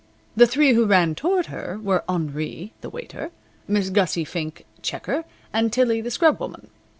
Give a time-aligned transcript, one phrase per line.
[0.35, 3.29] The three who ran toward her were Henri, the waiter,
[3.67, 6.71] Miss Gussie Fink, checker, and Tillie, the scrub woman.